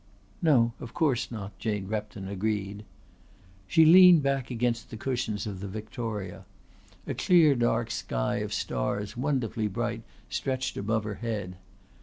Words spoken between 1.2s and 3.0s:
not," Jane Repton agreed.